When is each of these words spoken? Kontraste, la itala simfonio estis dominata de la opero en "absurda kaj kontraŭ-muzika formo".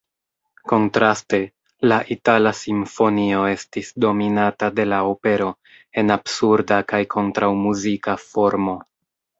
Kontraste, 0.69 1.39
la 1.91 1.99
itala 2.15 2.53
simfonio 2.61 3.43
estis 3.51 3.93
dominata 4.07 4.73
de 4.81 4.89
la 4.91 5.03
opero 5.13 5.53
en 6.03 6.19
"absurda 6.19 6.83
kaj 6.95 7.05
kontraŭ-muzika 7.17 8.23
formo". 8.27 8.81